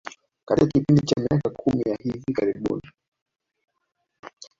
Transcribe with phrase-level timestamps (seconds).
[0.45, 2.91] Katika kipindi cha miaka kumi ya hivi karibuni